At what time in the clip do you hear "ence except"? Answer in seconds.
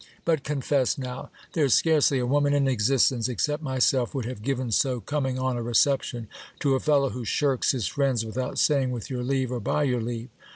3.11-3.61